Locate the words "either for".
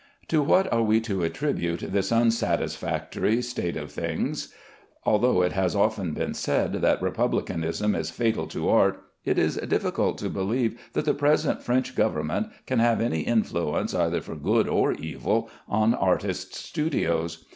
13.93-14.35